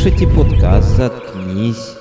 [0.00, 1.99] слушаете подкаст «Заткнись».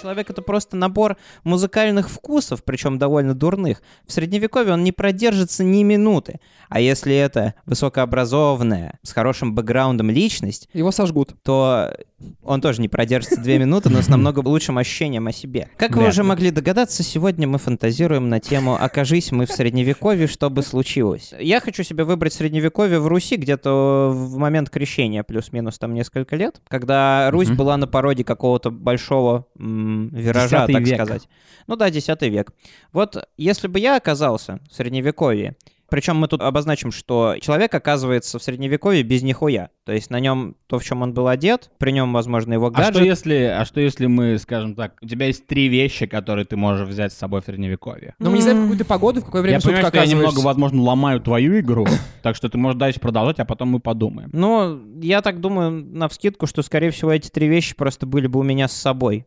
[0.00, 3.82] Человек— это просто набор музыкальных вкусов, причем довольно дурных.
[4.06, 6.40] В Средневековье он не продержится ни минуты.
[6.68, 11.34] А если это высокообразованная, с хорошим бэкграундом личность, Его сожгут.
[11.42, 11.94] то
[12.42, 15.68] он тоже не продержится две минуты, но с намного лучшим ощущением о себе.
[15.76, 16.28] Как вы уже ли.
[16.28, 21.32] могли догадаться, сегодня мы фантазируем на тему «Окажись мы в Средневековье, что бы случилось?».
[21.38, 26.60] Я хочу себе выбрать Средневековье в Руси где-то в момент крещения, плюс-минус там несколько лет,
[26.68, 30.94] когда Русь была на породе какого-то большого м, виража, так век.
[30.94, 31.28] сказать.
[31.66, 32.52] Ну да, X век.
[32.92, 35.56] Вот если бы я оказался в Средневековье,
[35.90, 39.70] причем мы тут обозначим, что человек оказывается в Средневековье без нихуя.
[39.84, 42.70] То есть на нем то, в чем он был одет, при нем, возможно, его А
[42.70, 42.94] гаджет.
[42.94, 46.56] что если, а что если мы, скажем так, у тебя есть три вещи, которые ты
[46.56, 48.14] можешь взять с собой в средневековье?
[48.20, 49.98] Но мы не знаем, в какую ты погоду, в какое время Я суток понимаю, что
[49.98, 51.86] я немного, возможно, ломаю твою игру,
[52.22, 54.30] так что ты можешь дальше продолжать, а потом мы подумаем.
[54.32, 58.38] Ну, я так думаю, на вскидку, что, скорее всего, эти три вещи просто были бы
[58.38, 59.26] у меня с собой.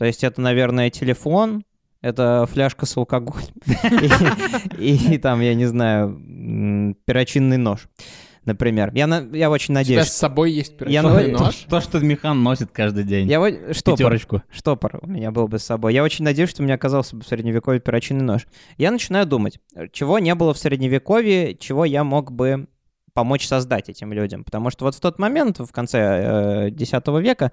[0.00, 1.62] То есть это, наверное, телефон,
[2.00, 3.48] это фляжка с алкоголем
[4.78, 7.86] и, там, я не знаю, перочинный нож,
[8.46, 8.92] например.
[8.94, 10.08] Я, на- я очень У тебя с надеюсь.
[10.08, 11.54] собой есть Я перочинный на- нож?
[11.68, 13.28] То, что Михан носит каждый день.
[13.28, 14.42] Я вот штопор, Пятерочку.
[14.50, 15.92] штопор у меня был бы с собой.
[15.92, 18.46] Я очень надеюсь, что у меня оказался бы в средневековье перочинный нож.
[18.78, 19.60] Я начинаю думать,
[19.92, 22.68] чего не было в средневековье, чего я мог бы
[23.12, 24.44] помочь создать этим людям.
[24.44, 26.90] Потому что вот в тот момент, в конце э, X
[27.20, 27.52] века,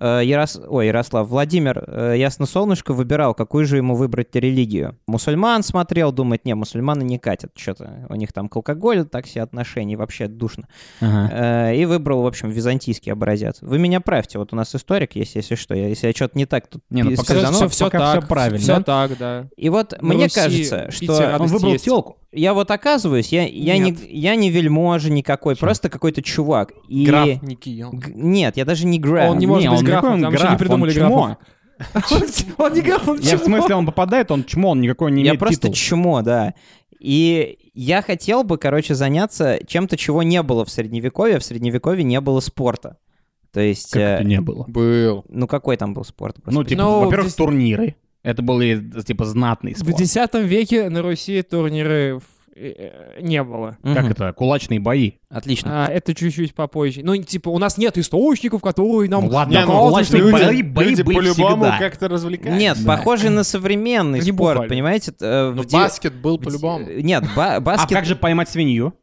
[0.00, 0.60] Ярос...
[0.66, 4.96] Ой, Ярослав, Владимир э, Ясносолнышко выбирал, какую же ему выбрать религию.
[5.06, 9.42] Мусульман смотрел, думает, не, мусульманы не катят, что-то у них там к алкоголю так все
[9.42, 10.68] отношения, вообще душно.
[11.00, 11.30] Ага.
[11.70, 13.58] Э, и выбрал, в общем, византийский образец.
[13.60, 15.74] Вы меня правьте, вот у нас историк есть, если что.
[15.74, 17.54] Если я что-то не так тут Не, ну пока сказанул.
[17.60, 18.58] всё- все, пока так, всё правильно.
[18.58, 19.46] Все так, да.
[19.56, 21.84] И вот На мне Руси кажется, что Он выбрал есть.
[21.84, 22.16] телку.
[22.32, 25.60] я вот оказываюсь, я, я, не, я не вельможа никакой, Чё?
[25.60, 26.72] просто какой-то чувак.
[26.88, 27.06] И...
[27.06, 27.96] Граф Никион.
[27.98, 29.30] Г- Нет, я даже не граф.
[29.30, 30.90] Он не может быть он какой он там еще не граф, придумали
[31.94, 32.54] он чмо.
[32.58, 35.30] Он не граф, он Я в смысле, он попадает, он чмо, он никакой не Я
[35.30, 35.72] имеет просто титул.
[35.74, 36.54] чмо, да.
[37.00, 41.38] И я хотел бы, короче, заняться чем-то, чего не было в Средневековье.
[41.38, 42.96] В Средневековье не было спорта.
[43.52, 44.64] То есть, Как э, это не было?
[44.66, 45.24] Был.
[45.28, 46.36] ну какой там был спорт?
[46.38, 46.68] Ну, господи?
[46.70, 47.96] типа, Ну, во-первых, здесь- турниры.
[48.22, 50.00] Это были, типа, знатный В спорт.
[50.00, 52.33] X веке на Руси турниры в- э,
[53.20, 53.76] не было.
[53.82, 54.32] Как это?
[54.32, 55.12] Кулачные бои.
[55.28, 55.86] Отлично.
[55.86, 57.00] А, это чуть-чуть попозже.
[57.02, 60.44] Ну, типа, у нас нет источников, которые нам Ну ладно, Не, ну, кулачные что бои-
[60.46, 61.78] люди- бои люди были по-любому всегда.
[61.78, 62.58] как-то развлекались.
[62.60, 62.96] Нет, Да.
[62.96, 65.12] похожий на современный Не спорт, понимаете?
[65.20, 66.86] Э, в Ну, де- баскет был по-любому.
[66.88, 67.90] Нет, ба- А баскет...
[67.90, 68.94] как же поймать свинью?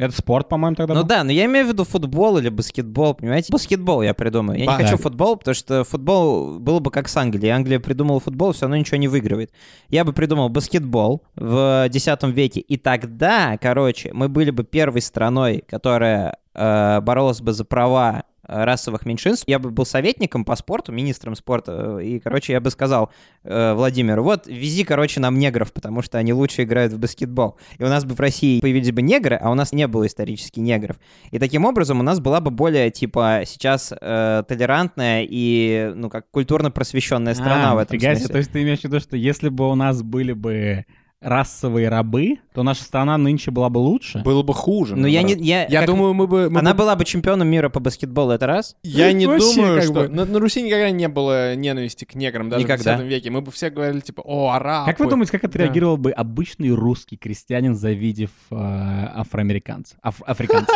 [0.00, 1.06] Это спорт, по-моему, тогда Ну был?
[1.08, 3.52] да, но я имею в виду футбол или баскетбол, понимаете?
[3.52, 4.58] Баскетбол я придумаю.
[4.58, 7.50] Я Ба- не хочу футбол, потому что футбол было бы как с Англией.
[7.50, 9.52] Англия придумала футбол, все равно ничего не выигрывает.
[9.88, 15.62] Я бы придумал баскетбол в X веке, и тогда, короче, мы были бы первой страной,
[15.68, 19.44] которая э, боролась бы за права расовых меньшинств.
[19.46, 23.10] Я бы был советником по спорту, министром спорта, э, и, короче, я бы сказал
[23.44, 27.56] э, Владимиру, вот, вези, короче, нам негров, потому что они лучше играют в баскетбол.
[27.78, 30.60] И у нас бы в России появились бы негры, а у нас не было исторически
[30.60, 30.96] негров.
[31.30, 36.28] И таким образом у нас была бы более, типа, сейчас э, толерантная и, ну, как
[36.30, 38.18] культурно просвещенная страна А, в этом нифига себе.
[38.20, 38.32] смысле.
[38.32, 40.84] То есть ты имеешь в виду, что если бы у нас были бы
[41.20, 44.20] расовые рабы, то наша страна нынче была бы лучше?
[44.20, 44.96] Было бы хуже.
[44.96, 45.34] Ну, я не...
[45.34, 46.48] Я, Я как- думаю, мы бы...
[46.48, 48.74] мы Она бы- была бы чемпионом мира по баскетболу, это раз.
[48.82, 49.92] Я не Вообще думаю, как что...
[49.92, 50.08] бы.
[50.08, 52.96] На, на Руси никогда не было ненависти к неграм, даже Никогда.
[52.96, 53.30] в X веке.
[53.30, 54.90] Мы бы все говорили, типа, о, арабы.
[54.90, 55.48] Как вы думаете, как Да.
[55.48, 58.54] отреагировал бы обычный русский крестьянин, завидев э,
[59.14, 59.96] афроамериканца?
[60.02, 60.72] Аф- африканца.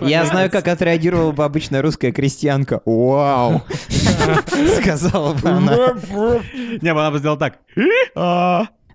[0.00, 2.80] Я знаю, как отреагировала бы обычная русская крестьянка.
[2.84, 3.62] Вау!
[4.80, 5.76] Сказала бы она.
[6.80, 7.58] Не, она бы сделала так.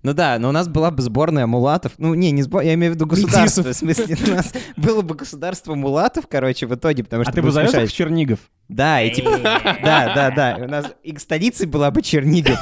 [0.04, 0.08] А.
[0.08, 1.94] Ну да, но у нас была бы сборная мулатов.
[1.98, 3.64] Ну, не, не сборная, я имею в виду государство.
[3.64, 7.34] В смысле, у нас было бы государство мулатов, короче, в итоге, потому А что...
[7.34, 8.40] ты бы завез их в Чернигов?
[8.68, 9.40] Да, и типа...
[9.42, 10.58] Да, да, да.
[10.60, 12.60] У нас и столицей была бы Чернигов.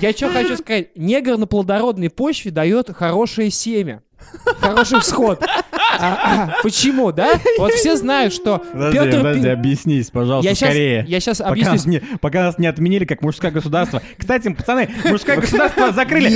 [0.00, 0.96] Я что хочу сказать.
[0.96, 4.02] Негр на плодородной почве дает хорошее семя.
[4.60, 5.44] Хороший всход.
[6.00, 6.18] А,
[6.58, 7.38] а, почему, да?
[7.58, 11.04] Вот все знают, что Подожди, Петр подожди, объяснись, пожалуйста, Я сейчас, скорее.
[11.06, 11.72] я сейчас Пока объясню.
[11.72, 14.02] нас, не, пока нас не отменили как мужское государство.
[14.16, 16.30] Кстати, пацаны, мужское государство закрыли.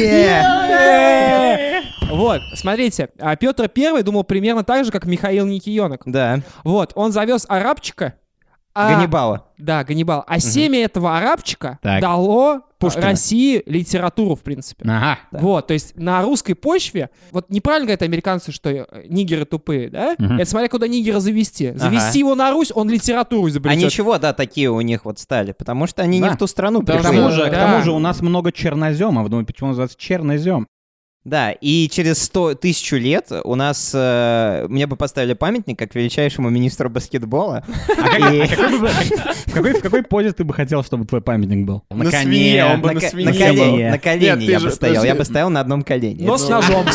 [2.08, 6.02] Вот, смотрите, а Петр Первый думал примерно так же, как Михаил Никионок.
[6.06, 8.14] Да, Вот, он завез арабчика.
[8.76, 9.46] А- Ганнибала.
[9.58, 10.22] Да, Ганнибал.
[10.26, 12.00] А семя этого арабчика Так.
[12.02, 13.06] дало Пушкина.
[13.06, 14.84] России литературу, в принципе.
[14.86, 15.18] Ага.
[15.32, 15.38] Да.
[15.38, 20.14] Вот, то есть на русской почве, вот неправильно говорят американцы, что э, нигеры тупые, да?
[20.18, 20.38] Мгм.
[20.38, 21.72] Это смотря куда нигера завести.
[21.74, 23.82] Завести его на Русь, он литературу А изобретет.
[23.84, 26.34] ничего, да, такие у них вот стали, потому что они не Да.
[26.34, 27.16] в ту страну Да, К пришли.
[27.16, 27.66] тому, же, к Да.
[27.72, 29.28] тому же у нас много черноземов.
[29.30, 30.66] Думаю, почему называется чернозем?
[31.26, 33.90] Да, и через 100 тысячу лет у нас...
[33.92, 37.64] э, мне бы поставили памятник как величайшему министру баскетбола.
[37.98, 41.82] А а в какой позе ты бы хотел, чтобы твой памятник был?
[41.90, 45.04] На свинье, он бы На свинье на колени, я бы стоял.
[45.04, 46.24] Я бы стоял на одном колене.
[46.24, 46.86] Но с Это- ножом.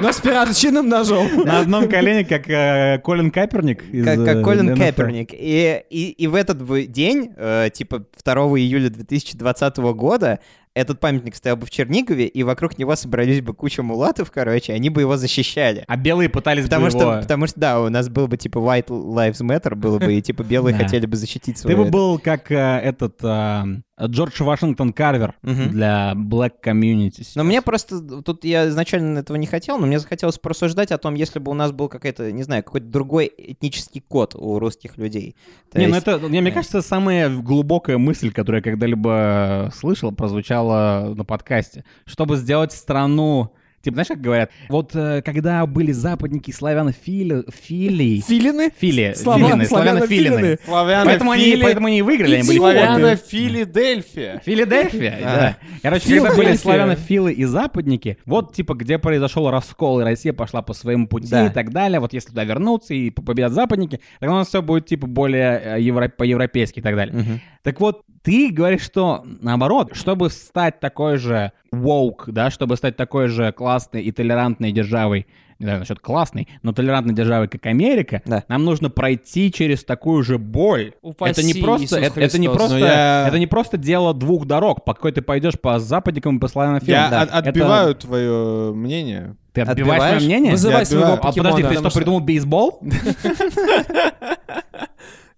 [0.00, 1.28] Но с перочинным ножом.
[1.44, 3.82] На одном колене, как э, Колин Каперник.
[4.04, 4.78] Как, э, Колин NFL.
[4.78, 5.30] Кэперник.
[5.32, 10.38] И, в этот день, э, типа 2 июля 2020 года,
[10.74, 14.88] этот памятник стоял бы в Чернигове, и вокруг него собрались бы куча мулатов, короче, они
[14.88, 15.84] бы его защищали.
[15.88, 17.20] А белые пытались Потому бы что, его...
[17.20, 20.42] потому что, да, у нас был бы типа White Lives Matter, было бы, и типа
[20.42, 21.76] белые хотели бы защитить Ты свою...
[21.78, 23.64] бы был как э, этот э,
[24.06, 27.26] Джордж Вашингтон Карвер для Black Community.
[27.34, 31.14] Но мне просто, тут я изначально этого не хотел, но мне захотелось порассуждать о том,
[31.14, 35.36] если бы у нас был какой-то, не знаю, какой-то другой этнический код у русских людей.
[35.72, 39.70] То Не, ну есть- это, мне, мне э, кажется, самая глубокая мысль, которую я когда-либо
[39.74, 41.84] слышал, прозвучала на подкасте.
[42.06, 43.52] Чтобы сделать страну...
[43.82, 44.50] Типа, знаешь, как говорят?
[44.68, 47.44] Вот э, когда были западники славянофили...
[47.50, 48.20] Фили...
[48.20, 48.70] Филины?
[48.76, 49.14] Фили...
[49.16, 50.58] Слава- филины, славянофилины.
[50.64, 51.04] Славянофили.
[51.06, 53.64] Поэтому они, поэтому они и выиграли, они были Славяно филины.
[53.64, 54.42] Филадельфия.
[54.44, 55.36] Филадельфия, А.
[55.36, 55.56] да.
[55.82, 60.74] Короче, когда были славянофилы и западники, вот типа где произошел раскол, и Россия пошла по
[60.74, 62.00] своему пути и так далее.
[62.00, 65.80] Вот если туда вернуться и победят западники, тогда у нас все будет типа более э,
[65.80, 67.40] евро- по-европейски и так далее.
[67.62, 73.28] Так вот, ты говоришь, что наоборот, чтобы стать такой же woke, да, чтобы стать такой
[73.28, 75.26] же классной и толерантной державой,
[75.58, 78.44] не знаю насчет классной, но толерантной державой, как Америка, Да.
[78.48, 80.94] нам нужно пройти через такую же боль.
[81.02, 84.14] Упаси, это не просто, Иисус это, это не просто, Но я- это не просто дело
[84.14, 87.00] двух дорог, по какой ты пойдешь по западникам и по славянофилам.
[87.02, 87.22] Я Да.
[87.22, 89.36] от- отбиваю твое мнение.
[89.52, 90.22] Ты отбиваешь мое Отбиваешь?
[90.24, 90.52] мнение?
[90.52, 91.20] Вызывай Я своего отбиваю.
[91.20, 91.50] А покемона.
[91.56, 92.80] подожди, ты что- придумал бейсбол?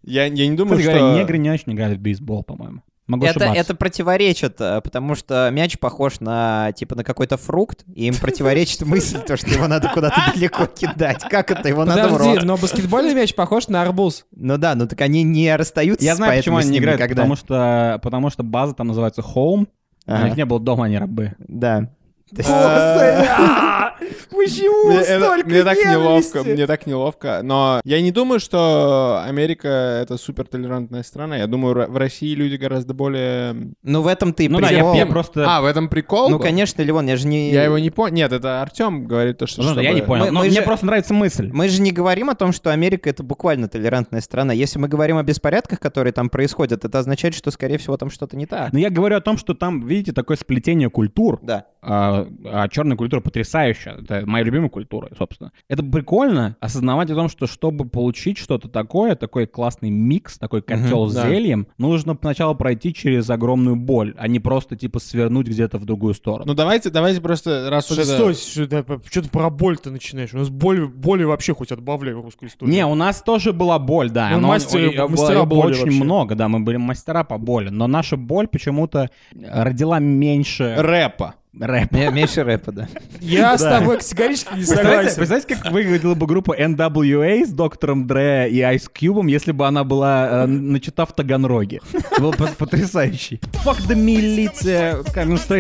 [0.05, 1.05] Я, я не думаю, Кстати что...
[1.05, 2.83] говоря, негры не очень играют в бейсбол, по-моему.
[3.09, 3.61] Могу Это, ошибаться.
[3.61, 8.83] это противоречит, э, потому что мяч похож на, типа, на какой-то фрукт, и им противоречит
[8.87, 11.23] мысль, то, что его надо куда-то далеко кидать.
[11.29, 11.69] Как это?
[11.69, 12.45] Его надо в Подожди, рот.
[12.45, 14.25] но баскетбольный мяч похож на арбуз.
[14.35, 17.23] Ну да, ну так они не расстаются Я знаю, почему они не играют, никогда.
[17.23, 19.67] потому что, потому что база там называется Home,
[20.07, 21.35] а у них не было дома, они рабы.
[21.39, 21.91] Да.
[24.31, 27.41] Почему Мне, это- мне так неловко, мне так неловко.
[27.43, 29.69] Но я не думаю, что Америка
[30.03, 31.37] это супер толерантная страна.
[31.37, 33.55] Я думаю, в России люди гораздо более.
[33.83, 34.95] Ну в этом ты Ну да, я, прикол.
[34.95, 35.45] я просто...
[35.49, 36.29] А, в этом прикол?
[36.31, 36.43] Ну, был?
[36.45, 37.51] конечно, Левон, я же не...
[37.53, 38.15] Я его не понял.
[38.15, 39.63] Нет, это Артем говорит то, что.
[39.63, 40.25] Ну, я чтобы- не понял.
[40.27, 41.51] Мы- но мы мне же- просто нравится мысль.
[41.53, 44.53] Мы же не говорим о том, что Америка это буквально толерантная страна.
[44.53, 48.37] Если мы говорим о беспорядках, которые там происходят, это означает, что, скорее всего, там что-то
[48.37, 48.73] не так.
[48.73, 51.39] Но я говорю о том, что там, видите, такое сплетение культур.
[51.43, 51.65] Да.
[51.83, 53.82] А, а черная культура потрясающая.
[53.91, 55.53] Это моя любимая культура, собственно.
[55.69, 61.09] Это прикольно осознавать о том, что чтобы получить что-то такое, такой классный микс, такой котел
[61.09, 61.29] с да.
[61.29, 66.15] зельем, нужно сначала пройти через огромную боль, а не просто типа свернуть где-то в другую
[66.15, 66.45] сторону.
[66.47, 68.05] Ну давайте, давайте просто раз уже.
[68.05, 70.33] Стой, что ты про боль ты начинаешь?
[70.35, 72.75] У нас боль, боли вообще хоть отбавляй в русскую историю.
[72.75, 74.31] Не, у нас тоже была боль, да.
[74.31, 76.05] Мы но было- мастера было боли очень вообще.
[76.05, 77.69] много, да, мы были мастера по боли.
[77.69, 81.35] Но наша боль почему-то родила меньше рэпа.
[81.59, 81.95] Рэпа.
[81.97, 82.89] Ме- Меньше рэпа, да.
[83.21, 85.17] Я с тобой категорически не согласен.
[85.17, 89.85] представляете, как выглядела бы группа NWA с доктором Дре и Ice Cube, если бы она
[89.85, 91.81] была э, начата в Таганроге?
[91.93, 93.39] Это Было бы потрясающе.
[93.65, 95.03] Fuck the милиция,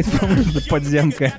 [0.04, 1.32] from the подземка.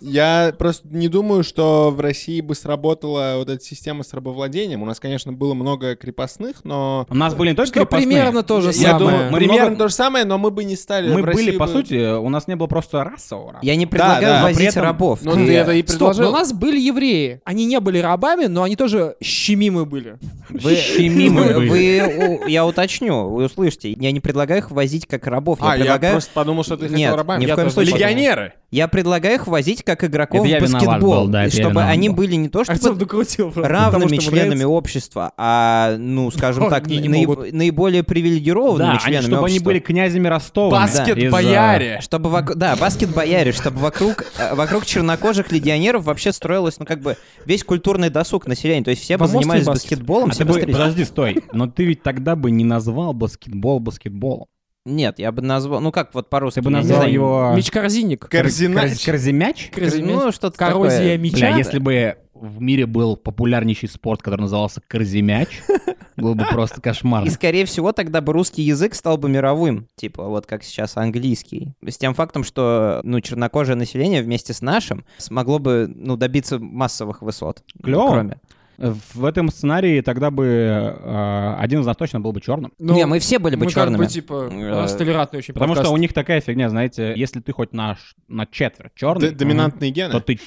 [0.00, 4.82] Я просто не думаю, что в России бы сработала вот эта система с рабовладением.
[4.82, 7.06] У нас, конечно, было много крепостных, но...
[7.08, 8.06] У нас были не только Что крепостные.
[8.06, 8.98] примерно то же Я самое.
[8.98, 11.08] думаю, Мы примерно много- то же самое, но мы бы не стали...
[11.12, 13.60] Мы в были, России по бы- сути, у нас не было просто расового раба.
[13.62, 15.20] Я не предлагаю да, но возить этом- рабов.
[15.22, 16.28] Ну, Ты- это и Стоп, но предложил.
[16.28, 17.40] у нас были евреи.
[17.44, 20.18] Они не были рабами, но они тоже щемимы были.
[20.50, 21.68] Вы, Щемимы вы- были.
[21.68, 23.90] вы- у- я уточню, вы услышите.
[23.92, 25.58] Я не предлагаю их возить как рабов.
[25.60, 27.40] Я А, я просто подумал, что ты хотел Нет, рабами.
[27.40, 27.94] ни в Я коем случае.
[27.94, 28.54] Легионеры.
[28.76, 32.16] Я предлагаю их возить как игроков Это в баскетбол, был, да, чтобы они был.
[32.16, 33.48] были не то Артем чтобы докрутил.
[33.50, 34.68] потому равными что ему членами нравится.
[34.68, 37.52] общества, а, ну, скажем так, наиб- могут.
[37.52, 39.64] наиболее привилегированными Да, они, членами чтобы они общества.
[39.64, 40.80] были князями Ростова.
[40.82, 42.00] Баскет-бояре.
[42.02, 47.16] Чтобы вок- да, баскет-бояре, чтобы вокруг, э, вокруг чернокожих легионеров вообще строилось, ну, как бы,
[47.44, 48.84] весь культурный досуг населения.
[48.84, 51.42] То есть все бы занимались баскетболом, А все ты бы подожди, стой.
[51.52, 54.46] Но ты ведь тогда бы не назвал баскетбол баскетболом.
[54.86, 56.60] Нет, я бы назвал, ну, как вот по-русски.
[56.60, 57.12] Ты бы назвал знаю.
[57.12, 57.52] его...
[57.56, 58.28] Меч-корзинник.
[58.28, 58.92] Корзинач.
[58.92, 59.70] Корз- Корзимяч?
[59.74, 61.18] Ну, что-то Коррозия такое.
[61.18, 61.36] меча.
[61.38, 65.48] Бля, если бы в мире был популярнейший спорт, который назывался корзимяч,
[66.16, 67.24] был бы просто кошмар.
[67.24, 71.74] И, скорее всего, тогда бы русский язык стал бы мировым, типа вот как сейчас английский.
[71.84, 77.22] С тем фактом, что, ну, чернокожее население вместе с нашим смогло бы, ну, добиться массовых
[77.22, 77.64] высот.
[77.82, 78.12] Клёво.
[78.12, 78.38] Кроме.
[78.78, 82.72] В этом сценарии тогда бы э, один из нас точно был бы черным.
[82.78, 84.02] Ну, Не, мы все были бы мы как черными.
[84.02, 85.94] бы, типа, у нас Э, толерантный очень Потому что подкаст.
[85.94, 89.90] у них такая фигня, знаете, если ты хоть на, ш- на четверть черный, Д- Доминантные
[89.90, 90.12] гены.
[90.12, 90.38] то ты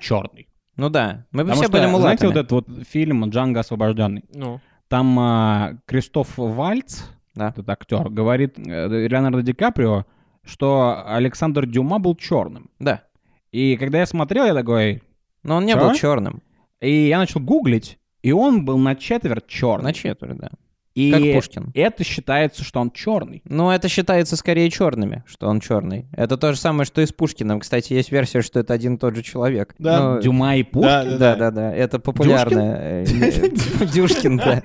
[0.00, 0.48] черный.
[0.76, 2.28] Ну да, мы бы Потому все что, были знаете, мулатами.
[2.28, 7.02] вот этот вот фильм «Джанго освобожденный», Ну, там а, Кристоф Вальц,
[7.34, 7.48] Да.
[7.48, 10.06] этот актер, говорит э, Леонардо Ди Каприо,
[10.44, 12.70] что Александр Дюма был черным.
[12.78, 13.02] Да.
[13.50, 15.02] И когда я смотрел, я такой...
[15.42, 15.80] Но он не Чё?
[15.80, 16.42] был черным.
[16.80, 19.84] И я начал гуглить, и он был на четверть черный.
[19.84, 20.50] На четверть, да.
[20.98, 21.70] И Как Пушкин.
[21.74, 23.40] это считается, что он черный.
[23.44, 26.06] Ну, это считается скорее черными, что он черный.
[26.12, 27.60] Это то же самое, что и с Пушкиным.
[27.60, 29.74] Кстати, есть версия, что это один и тот же человек.
[29.78, 30.14] Да.
[30.14, 31.18] Ну, Дюма и Пушкин?
[31.18, 31.72] Да, да, да.
[31.72, 32.76] Это популярно.
[32.78, 33.04] Э,
[33.94, 34.62] Дюшкин, да.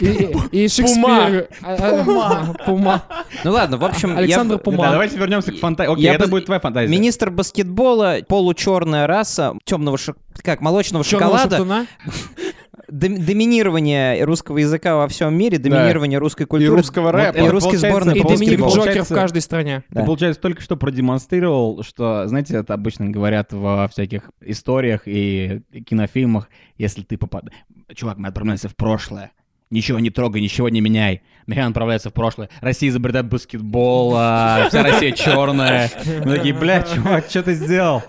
[0.00, 1.48] и, Шекспир...
[1.62, 3.02] а, а, Пума.
[3.44, 4.84] Ну ладно, в общем, Александр Пума.
[4.84, 5.92] Да, давайте вернемся к фантазии.
[5.92, 6.90] Окей, Я это будет твоя фантазия.
[6.90, 11.86] Министр баскетбола, получерная раса, темного шок- как молочного шоколада,
[12.88, 17.36] доминирование русского языка во всем мире, доминирование русской И культуры русского рэпа.
[17.36, 18.60] и Вот русской получается, сборной И Доминик.
[18.66, 19.82] Джокер в каждой стране.
[19.88, 20.04] Ты, Да.
[20.04, 27.02] получается, только что продемонстрировал, что, знаете, это обычно говорят во всяких историях и кинофильмах, если
[27.02, 27.56] ты попадаешь...
[27.94, 29.32] Чувак, мы отправляемся в прошлое.
[29.68, 31.22] Ничего не трогай, ничего не меняй.
[31.48, 32.48] Механ отправляется в прошлое.
[32.60, 35.90] Россия изобретает баскетбол, а вся Россия черная.
[36.24, 38.02] Мы такие, блядь, чувак, что ты сделал?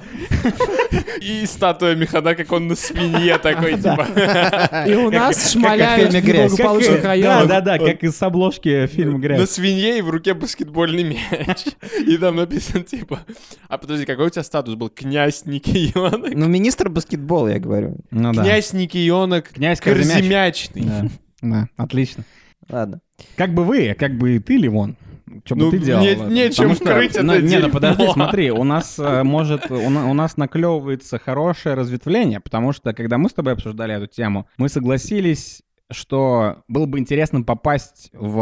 [1.20, 4.08] И статуя Механа, как он на свинье такой, типа.
[4.88, 7.48] И у нас шмаляют в благополучных Да, районах.
[7.48, 9.50] да, да, как из обложки фильма На «Грязь».
[9.50, 11.66] свинье и в руке баскетбольный мяч.
[12.06, 13.22] И там написано, типа...
[13.68, 14.90] А подожди, какой у тебя статус был?
[14.90, 16.34] Князь Никионок?
[16.36, 17.98] Ну, министр баскетбола, я говорю.
[18.12, 18.32] Ну.
[18.32, 20.70] Князь Никионок Князь Корземяч.
[20.70, 21.10] Корземячный.
[21.52, 22.24] Да, отлично.
[22.70, 23.00] Ладно.
[23.36, 24.98] Как бы вы, как бы ты, Ливон,
[25.46, 26.02] что бы Ну, ты делал?
[26.04, 29.90] не- нечем что- крыть это ну, Не, ну подожди, смотри, у нас э, может, у,
[29.90, 34.48] на- у нас наклевывается хорошее разветвление, потому что, когда мы с тобой обсуждали эту тему,
[34.58, 38.42] мы согласились, что было бы интересно попасть в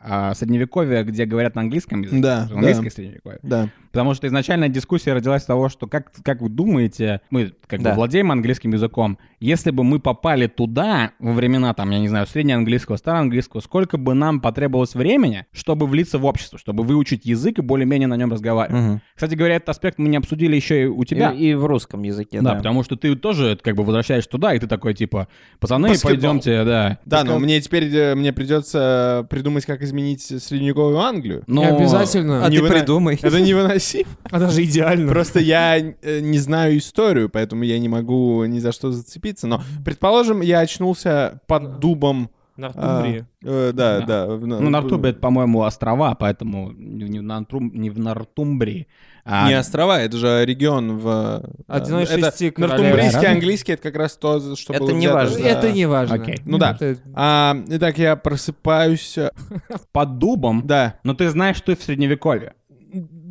[0.00, 2.20] а, средневековье, где говорят на английском языке.
[2.20, 2.90] Да, в английское да.
[2.90, 3.38] средневековье.
[3.42, 3.68] Да.
[3.92, 7.84] Потому что изначально дискуссия родилась с того, что как, как вы думаете, мы как бы
[7.84, 7.94] Да.
[7.94, 12.96] владеем английским языком, если бы мы попали туда во времена, там, я не знаю, среднеанглийского,
[12.96, 18.08] староанглийского, сколько бы нам потребовалось времени, чтобы влиться в общество, чтобы выучить язык и более-менее
[18.08, 18.82] на нем разговаривать.
[18.82, 19.00] Мгм.
[19.14, 21.30] Кстати говоря, этот аспект мы не обсудили еще и у тебя.
[21.30, 22.56] И, и в русском языке, да, да.
[22.56, 25.28] потому что ты тоже как бы возвращаешься туда, и ты такой типа,
[25.60, 26.10] пацаны, Баскетбол.
[26.12, 26.71] пойдемте, да.
[27.04, 31.42] Да, но мне теперь э, мне придется придумать, как изменить средневековую Англию.
[31.46, 32.44] Но- Не обязательно.
[32.44, 33.18] А Не ты выно- придумай.
[33.22, 34.08] Это невыносимо.
[34.30, 35.10] А даже идеально.
[35.12, 39.46] Просто я э, не знаю историю, поэтому я не могу ни за что зацепиться.
[39.46, 42.30] Но, предположим, я очнулся под дубом.
[42.56, 43.24] Нортумбрии.
[43.44, 44.06] а, э, да, Да.
[44.06, 44.26] да.
[44.34, 48.86] в- Ну, Нортумбрия, это, по-моему, острова, поэтому не не в, Нортум- не в Нортумбрии.
[49.24, 51.42] А- Не острова, это же регион в...
[51.44, 53.24] э, Один из это шести Нортумбрийский королевств.
[53.24, 55.38] английский, это как раз то, что Это было не важно.
[55.38, 56.14] за- Это не важно.
[56.16, 56.38] Окей.
[56.44, 56.76] Ну да.
[56.80, 59.16] Это- А, итак, я просыпаюсь...
[59.18, 59.30] э,
[59.92, 62.54] под дубом, Да, но ты знаешь, что ты в средневековье.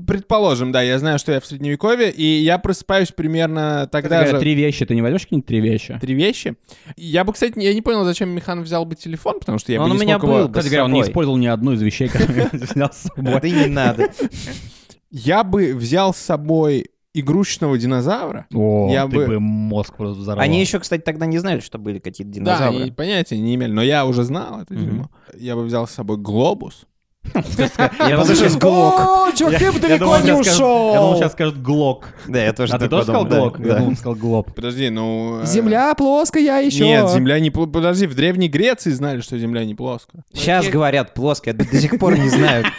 [0.08, 4.40] предположим, да, я знаю, что я в Средневековье, и я просыпаюсь примерно тогда же...
[4.40, 5.98] три вещи, ты не возьмешь какие-нибудь три вещи?
[6.02, 6.56] Три вещи.
[6.98, 9.90] Я бы, кстати, я не понял, зачем Михан взял бы телефон, потому что я Он
[9.90, 10.48] бы у не меня смог его- был.
[10.50, 13.40] Кстати с говоря, он не использовал ни одну из вещей, которые я взял с собой.
[13.42, 14.10] Да и не надо.
[15.12, 18.48] Я бы взял с собой игрушечного динозавра.
[18.54, 20.44] О, Я ты бы- бы мозг просто взорвал.
[20.44, 22.82] Они еще, кстати, тогда не знали, что были какие-то Да, динозавры.
[22.84, 25.10] они понятия не имели, но я уже знал это дерьмо.
[25.38, 26.86] Я бы взял с собой глобус.
[27.34, 29.00] Я сейчас- Глок.
[29.00, 31.18] О, чувак, ты бы я далеко не скажут- Я думал, ушел.
[31.18, 32.10] сейчас скажут глок.
[32.28, 33.60] Да, я тоже А ты тоже сказал глок?
[33.60, 34.54] да, Я думал, сказал глоб.
[34.54, 35.42] Подожди, ну...
[35.42, 36.84] э, Земля плоская еще.
[36.84, 37.50] Нет, земля не...
[37.50, 40.24] пл- Подожди, в Древней Греции знали, что земля не плоская.
[40.34, 42.68] Сейчас говорят плоская, до до сих пор не знают.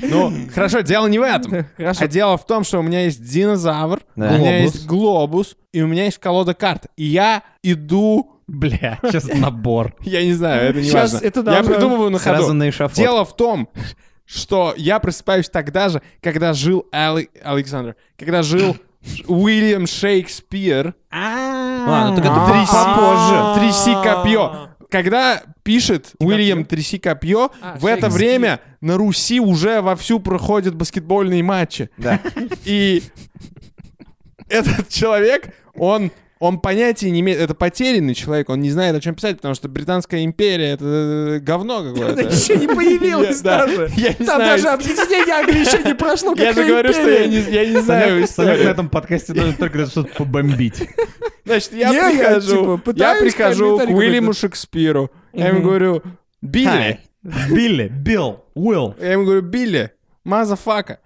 [0.00, 1.66] Ну, хорошо, дело не в этом.
[1.76, 2.04] Хорошо.
[2.04, 5.86] А дело в том, что у меня есть динозавр, у меня есть глобус, и у
[5.86, 6.86] меня есть колода карт.
[6.96, 8.30] И я иду...
[8.52, 9.94] Бля, сейчас набор.
[10.02, 11.26] Я не знаю, это не Щас важно.
[11.26, 12.36] это Я придумываю на ходу.
[12.36, 12.96] Сразу на эшафот.
[12.96, 13.68] Дело в том,
[14.26, 18.76] что я просыпаюсь тогда же, когда жил Али- Александр, когда жил
[19.26, 20.94] Уильям Шекспир.
[21.10, 23.58] А, ну так это Тряси, А-а-а.
[23.58, 24.68] тряси копье.
[24.90, 31.42] Когда пишет Уильям «Тряси копье», А, в это время на Руси уже вовсю проходят баскетбольные
[31.42, 31.88] матчи.
[31.96, 32.20] Да.
[32.66, 33.02] И
[34.48, 36.10] этот человек, он,
[36.42, 39.68] он понятия не имеет, это потерянный человек, он не знает, о чем писать, потому что
[39.68, 42.22] Британская империя— это э, говно Она какое-то.
[42.22, 43.88] еще не появилась даже.
[44.26, 48.20] Там даже объединение Англии еще не прошло, Я же говорю, что я не, знаю Санек
[48.20, 48.68] на историю.
[48.68, 50.82] этом подкасте должен только что-то побомбить.
[51.44, 54.40] Значит, я Не, я, прихожу, типа, я прихожу к Уильяму какой-то.
[54.40, 55.10] Шекспиру.
[55.32, 56.02] Я ему говорю,
[56.40, 56.98] Билли.
[57.22, 58.96] Билли, Билл, Уилл.
[59.00, 59.92] Я ему говорю, Билли,
[60.24, 60.98] мазафака,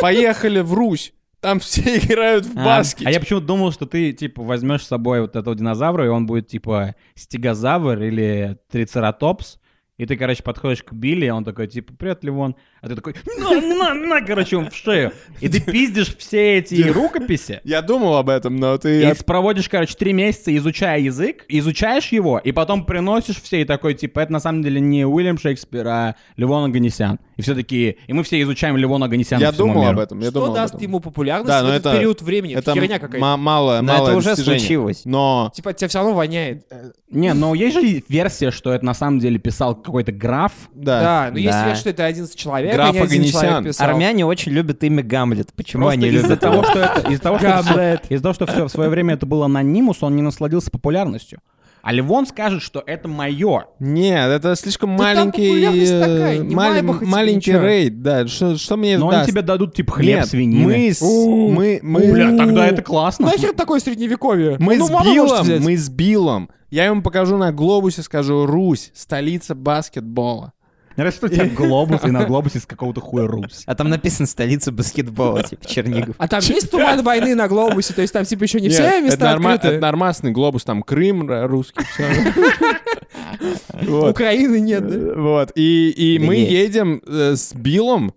[0.00, 1.12] поехали в Русь.
[1.40, 3.06] Там все играют в А, баскет.
[3.06, 6.26] А я почему-то думал, что ты, типа, возьмешь с собой вот этого динозавра, и он
[6.26, 9.58] будет, типа, стегозавр или трицератопс,
[9.98, 12.54] и ты, короче, подходишь к Билли, он такой, типа, привет, Ливон.
[12.82, 15.12] А ты такой, на, на, на, короче, он в шею.
[15.40, 19.10] И ты пиздишь все эти рукописи, Я думал об этом, но ты...
[19.10, 23.94] и проводишь, короче, три месяца, изучая язык, изучаешь его, и потом приносишь все, и такой,
[23.94, 27.18] типа, это на самом деле не Уильям Шекспир, а Левон Аганесян.
[27.36, 29.92] И все такие, и мы все изучаем Левона Аганесяна Я всему думал миру.
[29.92, 30.82] об этом, я Что думал об даст этом.
[30.82, 32.54] ему популярность Да, в но этот это- период времени?
[32.54, 33.18] Это, Это херня какая-то.
[33.18, 34.58] ма- мало, Но мало это уже достижение.
[34.60, 35.02] случилось.
[35.04, 36.64] Но Типа, тебя все равно воняет.
[37.10, 41.00] Не, но есть же версия, что это на самом деле писал какой-то граф, да.
[41.00, 41.66] Да, но есть Да.
[41.66, 43.40] версия, что это 11 человек, Граф а не один Оганесян.
[43.42, 43.88] человек писал.
[43.90, 45.52] Армяне очень любят имя Гамлет.
[45.54, 46.64] Почему Просто они из-за любят того, его?
[46.64, 48.06] что это, из-за того, что это всё- Гамлет.
[48.08, 51.40] из-за того, что все в свое время это был анонимус, он не насладился популярностью.
[51.86, 53.66] А Ливон скажет, что это мое.
[53.78, 57.62] Нет, это слишком Да маленький, э, такая, не и маленький ничего.
[57.62, 58.26] рейд, да.
[58.26, 59.30] Что, что мне Но это они даст?
[59.30, 60.64] тебе дадут типа хлеб, Нет, свинины.
[60.64, 63.26] Мы, с, мы, мы, Бля, тогда это классно.
[63.26, 64.56] Нахер такое средневековье?
[64.58, 66.50] мы ну, с Биллом, мы с Биллом.
[66.70, 70.54] Я ему покажу на глобусе, скажу Русь, столица баскетбола.
[70.96, 73.64] Мне нравится, что у тебя глобус, и на глобусе с какого-то хуя Русь.
[73.66, 76.16] А там написано столица баскетбола, типа Чернигов.
[76.18, 77.92] А там есть туман войны на глобусе?
[77.92, 79.68] То есть там типа еще не все места открыты?
[79.68, 81.84] это нормасный глобус, там Крым русский.
[84.08, 85.20] Украины нет, да?
[85.20, 85.52] Вот.
[85.54, 88.14] И, мы едем э, с Биллом,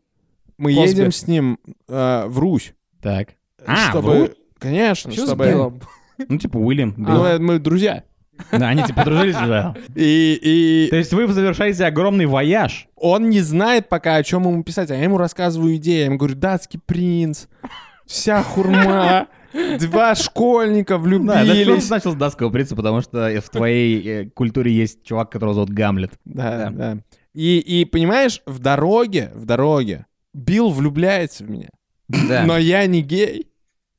[0.58, 2.74] мы едем с ним э, в Русь.
[3.02, 3.30] Так.
[3.66, 4.36] А, чтобы...
[4.58, 5.74] Конечно, чтобы...
[6.28, 6.94] Ну, типа Уильям.
[6.98, 8.04] Ну, э, мы друзья.
[8.52, 9.76] Да, они типа подружились уже.
[9.96, 12.88] И, То и есть вы завершаете огромный вояж.
[12.96, 16.00] он не знает пока, о чем ему писать, а я ему рассказываю идеи.
[16.00, 17.46] Я ему говорю, датский принц,
[18.06, 19.28] вся хурма,
[19.80, 21.90] два школьника Да, даже он влюбились.
[21.90, 26.12] начал с датского принца, потому что в твоей э, культуре есть чувак, которого зовут Гамлет.
[26.26, 26.98] Да, да.
[27.34, 31.70] И, и понимаешь, в дороге, в дороге Билл влюбляется в меня.
[32.08, 32.44] Да.
[32.46, 33.48] Но я не гей.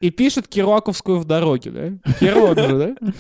[0.01, 2.13] И пишет Керуаковскую в дороге, да?
[2.21, 3.13] Керуак же, да?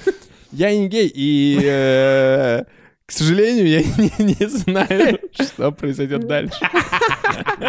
[0.50, 1.12] Я не гей.
[1.14, 2.64] И, э,
[3.04, 6.58] к сожалению, я не, не знаю, что произойдет дальше.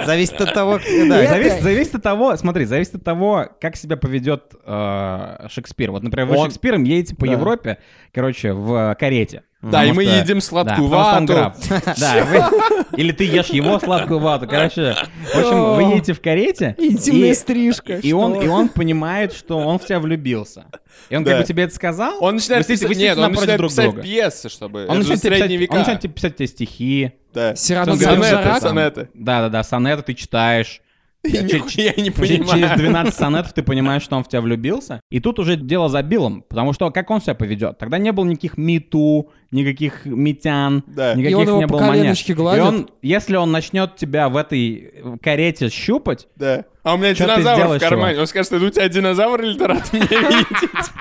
[0.05, 1.27] Зависит от того, да.
[1.27, 5.91] Зависит, зависит от того, смотри, зависит от того, как себя поведет э, Шекспир.
[5.91, 7.33] Вот, например, вы Он- Шекспиром едете по Да.
[7.33, 7.77] Европе,
[8.13, 9.43] короче, в карете.
[9.61, 11.53] Да, и мы что- едим сладкую вату.
[11.99, 14.47] Да, вы- или ты ешь его сладкую вату.
[14.47, 14.95] Короче,
[15.33, 17.97] в общем, вы едете в карете, Интимная и- стрижка.
[17.97, 20.65] и он, и он понимает, что он в тебя влюбился.
[21.09, 21.31] И он Да.
[21.31, 22.23] как бы тебе это сказал.
[22.23, 24.01] Он начинает писать, нет, он начинает друг писать друга.
[24.01, 24.85] пьесы, чтобы...
[24.87, 25.71] Он начинает, тебе писать, средние века.
[25.73, 27.11] он начинает тебе писать тебе стихи.
[27.33, 27.55] Да.
[27.55, 29.09] Сонеты, сонеты.
[29.13, 30.81] Да-да-да, сонеты ты читаешь.
[31.23, 32.47] Я не понимаю.
[32.47, 35.01] Через 12 сонетов ты понимаешь, что он в тебя влюбился.
[35.11, 37.77] И тут уже дело за Биллом, потому что как он себя поведет?
[37.77, 41.13] Тогда не было никаких миту, никаких митян, Да.
[41.13, 44.93] никаких И он его не было коленочке И он, если он начнет тебя в этой
[45.21, 46.65] карете щупать, Да.
[46.83, 48.19] А у меня Чё динозавр в кармане.
[48.19, 50.91] Он скажет, это у тебя динозавр или рад меня видеть?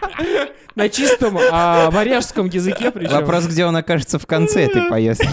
[0.77, 3.13] На чистом а, варяжском языке причем.
[3.13, 5.29] Вопрос, где он окажется в конце этой поездки.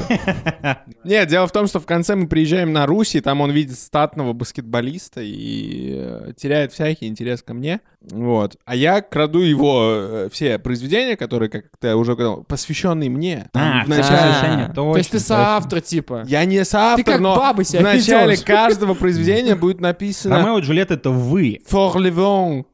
[1.04, 3.78] Нет, дело в том, что в конце мы приезжаем на Русь, и там он видит
[3.78, 7.82] статного баскетболиста и э, теряет всякий интерес ко мне.
[8.02, 8.58] Вот.
[8.66, 13.50] А я краду его э, все произведения, которые, как ты уже говорил, посвященные мне.
[13.54, 16.24] А, в начале- совершенно, То есть ты соавтор, типа.
[16.26, 21.60] Я не соавтор, но в начале каждого произведения будет написано Ромео и Джульетта это вы.
[21.70, 22.66] «For le vent».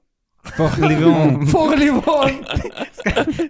[0.43, 1.47] Форливон.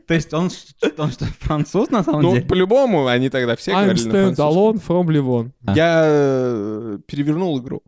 [0.08, 0.50] То есть он,
[0.98, 2.46] он что, француз на самом Ну, деле?
[2.46, 4.14] по-любому, они тогда все I'm говорили на
[4.80, 5.54] from Ливон.
[5.76, 7.82] Я э, перевернул игру.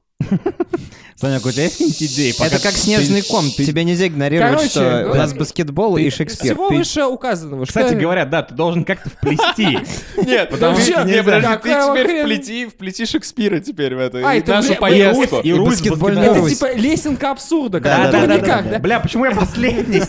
[1.16, 2.46] Саня, у тебя есть какие-нибудь идеи?
[2.46, 3.50] Это как снежный ком.
[3.50, 6.54] Тебя нельзя игнорировать, что у нас баскетбол и Шекспир.
[6.54, 7.66] Всего выше указанного.
[7.66, 9.80] Кстати говоря, да, ты должен как-то вплести.
[10.26, 14.20] Нет, Потому что ты теперь вплети, вплети Шекспира теперь в это.
[14.20, 15.40] И нашу поездку.
[15.40, 16.48] И Русь баскетбольная баскетбол.
[16.48, 17.80] Это типа лесенка абсурда.
[17.80, 18.80] Да, да, да?
[18.80, 20.02] Бля, почему я последний?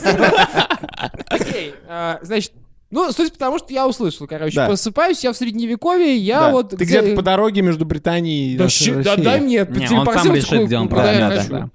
[1.28, 2.52] Окей, а, значит,
[2.90, 4.66] ну, суть потому, что я услышал, короче, Да.
[4.66, 6.50] просыпаюсь я в средневековье, я Да.
[6.52, 6.70] вот...
[6.70, 9.24] Ты где-то по дороге между Бри타нией и Да, щи- да Россией.
[9.24, 11.50] дай мне Не, он сам телепортироваться решит, где он куда я правильно, хочу.
[11.50, 11.70] да,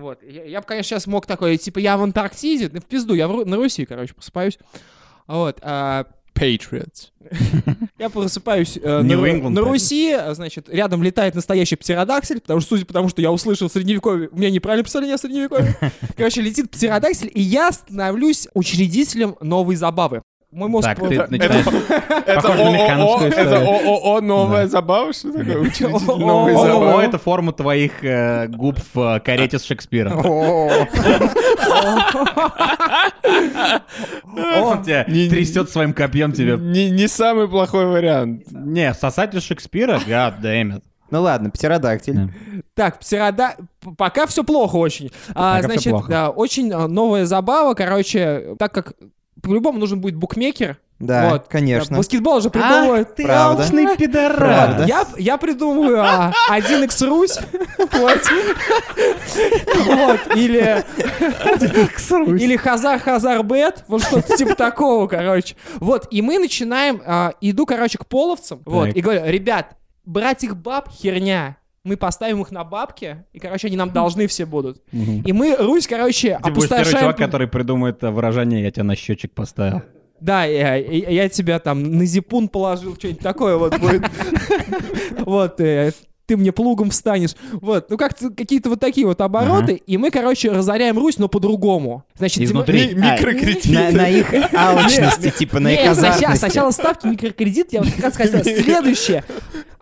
[0.00, 0.18] Вот.
[0.22, 3.28] Я, я бы, конечно, сейчас мог такой, типа, я в Антарктиде, ну, в пизду, я
[3.28, 4.58] в Ру- на Руси, короче, просыпаюсь.
[5.26, 5.58] Вот.
[5.62, 7.10] а, Patriots.
[7.98, 9.60] я просыпаюсь э, на, England, на да.
[9.68, 13.72] Руси, значит, рядом летает настоящий птеродаксель, потому что, судя по тому, что я услышал в
[13.72, 15.76] Средневековье, у меня неправильное представление о Средневековье.
[16.16, 20.22] Короче, летит птеродаксель, и я становлюсь учредителем новой забавы.
[20.54, 20.86] Мой мозг...
[20.86, 21.66] Так, ты начинаешь...
[22.26, 24.12] Это ООО.
[24.12, 25.58] ООО новая забава, что такое?
[25.58, 26.18] Учредитель ООО.
[26.18, 27.02] новой О, забавы.
[27.02, 30.18] это форма твоих э, губ в э, карете с Шекспиром.
[30.18, 30.86] Он
[34.84, 36.56] тебя трясет своим копьем тебе.
[36.56, 38.44] Не, не самый плохой вариант.
[38.50, 39.98] Не, сосать из Шекспира?
[40.06, 40.82] God damn it.
[41.10, 42.14] Ну ладно, птеродактиль.
[42.14, 42.28] Да.
[42.74, 43.56] Так, птерода...
[43.98, 45.10] Пока все плохо очень.
[45.34, 46.10] А, Пока всё значит, плохо.
[46.10, 47.74] да, очень а, новая забава.
[47.74, 48.94] Короче, так как
[49.48, 50.78] по-любому нужен будет букмекер.
[51.00, 51.96] Да, вот, конечно.
[51.96, 53.16] Баскетбол же придумывают.
[53.16, 53.62] ты Правда.
[53.62, 54.36] алчный пидорас.
[54.36, 54.84] Правда.
[54.84, 57.38] Я, я придумываю а, 1x Русь.
[57.90, 58.20] Вот.
[60.36, 60.84] Или,
[62.40, 63.84] или Хазар Хазар Бет.
[63.88, 65.56] Вот что-то типа такого, короче.
[65.76, 68.60] Вот, и мы начинаем, а, иду, короче, к половцам.
[68.64, 71.56] Вот, и говорю, ребят, брать их баб херня.
[71.84, 74.82] Мы поставим их на бабки, и, короче, они нам должны все будут.
[74.90, 76.98] И мы, Русь, короче, Ты будешь первый опустошаем...
[77.04, 79.82] чувак, который придумает выражение «я тебя на счетчик поставил».
[80.18, 84.02] Да, я, я- я тебя там на зипун положил, что-нибудь такое вот будет.
[85.26, 85.92] Вот, э,
[86.26, 87.32] ты мне плугом встанешь.
[87.52, 92.04] Вот, ну как какие-то вот такие вот обороты, и мы, короче, разоряем Русь, но по-другому.
[92.16, 92.94] Значит, Дима- Изнутри.
[92.94, 93.72] Ми- Микрокредиты.
[93.72, 96.38] На, на их алчности, типа, на их азартности.
[96.38, 98.42] сначала ставки микрокредит, я вот как раз хотел.
[98.62, 99.24] Следующее.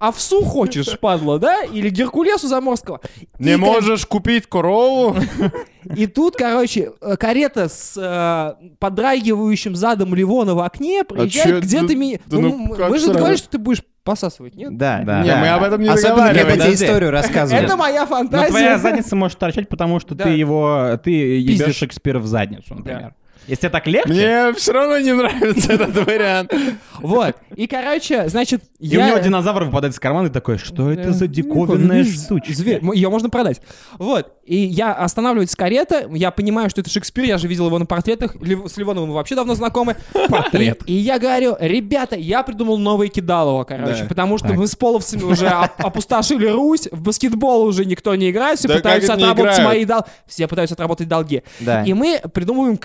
[0.08, 1.62] Овсу хочешь, падла, да?
[1.64, 3.00] Или Геркулесу Заморского?
[3.38, 5.16] И Не как- можешь купить корову?
[5.96, 11.88] И тут, короче, э, карета с э, подрагивающим задом Ливона в окне проезжает чё- где-то
[11.88, 12.18] да- меня...
[12.26, 14.76] да Ну, ну мы как мы же договорились, что ты будешь посасывать, нет?
[14.76, 15.22] Да, Да.
[15.22, 16.78] Не, мы об этом не Особенно, когда договаривались.
[16.78, 17.64] тебе историю рассказывали.
[17.64, 18.48] Это моя Но фантазия.
[18.48, 20.24] твоя задница может торчать, потому что Да.
[20.24, 21.76] ты его, ты ебешь.
[21.76, 23.14] Шекспира в задницу, например.
[23.46, 26.52] Если тебе так легче, Мне все равно не нравится этот вариант.
[27.00, 27.36] Вот.
[27.56, 29.04] И, короче, значит, и я...
[29.04, 32.52] у него динозавр выпадает из кармана и такой, что это за Э, диковинная ну, штучка?
[32.52, 32.80] Зверь.
[32.94, 33.60] Ее можно продать.
[33.98, 34.32] Вот.
[34.44, 38.34] И я останавливается карета, я понимаю, что это Шекспир, я же видел его на портретах,
[38.34, 39.96] с Ливоновым мы вообще давно знакомы.
[40.28, 40.82] Портрет.
[40.86, 44.08] И, и я говорю, ребята, я придумал новое кидалово, короче, Да.
[44.08, 44.56] потому что Так.
[44.56, 48.74] мы с половцами уже оп- опустошили Русь, в баскетбол уже никто не играет, все Да
[48.74, 50.06] пытаются отработать мои долги.
[50.26, 51.42] Все пытаются отработать долги.
[51.60, 51.82] Да.
[51.84, 52.76] И мы придумываем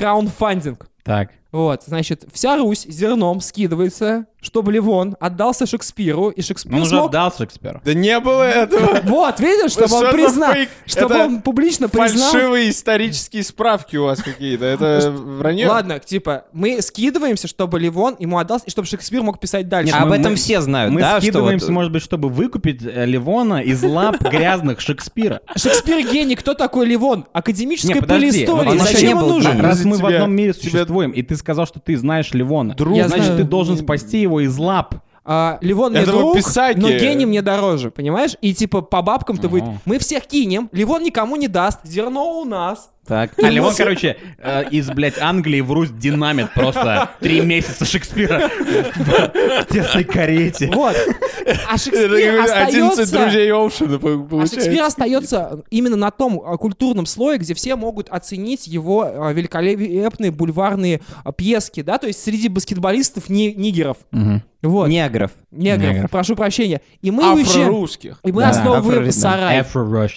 [0.47, 0.87] краунфандинг.
[1.03, 1.31] Так.
[1.57, 7.07] Вот, значит, вся Русь зерном скидывается, чтобы Ливон отдался Шекспиру, и Шекспир Он уже смог
[7.07, 7.81] отдал Шекспиру.
[7.83, 8.99] Да не было этого.
[9.03, 10.53] вот, видишь, чтобы Что он признал,
[10.85, 12.31] чтобы он публично признал.
[12.31, 14.65] Фальшивые исторические справки у вас какие-то.
[14.65, 15.67] Это вранье?
[15.67, 19.95] Ладно, типа, мы скидываемся, чтобы Ливон ему отдался, и чтобы Шекспир мог писать дальше.
[19.97, 23.83] А об этом все знают, Мы скидываемся, вот- может быть, чтобы выкупить э, Ливона из
[23.83, 25.41] лап грязных Шекспира.
[25.55, 27.25] Шекспир гений, кто такой Ливон?
[27.33, 28.73] Академическая пылеистория.
[28.73, 29.51] вот Зачем он нужен?
[29.53, 29.63] гений.
[29.63, 32.97] Раз мы в одном мире существуем, и ты сказал, что ты знаешь Ливона, Друг.
[32.97, 33.41] Я значит, знаю.
[33.41, 34.95] ты должен спасти его из лап.
[35.29, 36.77] А, Ливон мне друг, писаки.
[36.79, 38.37] но гений мне дороже, понимаешь?
[38.41, 39.59] И типа по бабкам-то вы...
[39.59, 39.81] Ага.
[39.83, 42.89] Мы всех кинем, Ливон никому не даст, зерно у нас.
[43.07, 43.31] Так.
[43.41, 49.63] А Ливон, короче, э, из, блядь, Англии в Русь динамит просто три месяца Шекспира в,
[49.63, 50.69] в тесной карете.
[50.73, 50.95] Вот.
[51.69, 53.17] А Шекспир как 11 остается...
[53.17, 54.55] друзей Оушена А получается.
[54.55, 60.31] Шекспир остается именно на том а, культурном слое, где все могут оценить его а, великолепные
[60.31, 63.97] бульварные а, пьески, да, то есть среди баскетболистов ни- нигеров.
[64.11, 64.43] Мгм.
[64.67, 64.87] Вот.
[64.87, 65.31] Негров.
[65.51, 66.11] Негров, Негров.
[66.11, 66.81] прошу прощения.
[67.01, 67.41] И мы.
[67.41, 68.19] Афро-русских.
[68.23, 69.63] И мы Да, основываем сарай.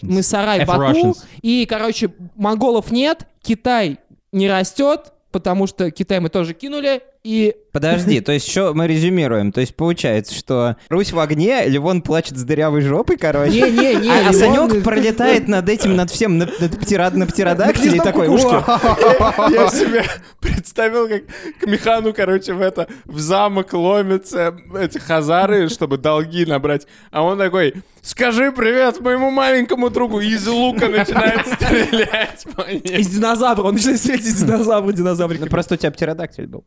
[0.03, 1.17] Мы сарай Баку.
[1.43, 3.99] И, короче, монголов нет, Китай
[4.33, 7.03] не растет, потому что Китай мы тоже кинули.
[7.23, 9.53] И Подожди, то есть что мы резюмируем?
[9.53, 13.53] То есть получается, что Русь в огне, Ливон плачет с дырявой жопой, короче.
[13.53, 17.99] Не-не-не, А, а Ливон- Санек пролетает над этим, над всем, над, над, птерод- на птеродактиле
[17.99, 18.27] и такой...
[18.27, 18.47] кукушки.
[18.47, 20.05] «О, Я себе
[20.41, 21.23] представил, как
[21.61, 26.87] к механу, короче, в это, в замок ломятся эти хазары, чтобы долги набрать.
[27.11, 30.21] А он такой, скажи привет моему маленькому другу.
[30.21, 32.45] Из лука начинает стрелять
[32.85, 35.45] из динозавра, он начинает стрелять из динозавра, динозаврика.
[35.45, 36.65] Ну просто у тебя птеродактиль был.